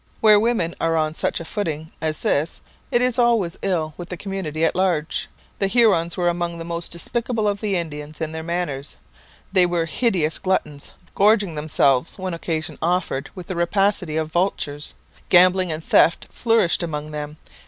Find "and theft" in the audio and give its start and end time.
15.71-16.25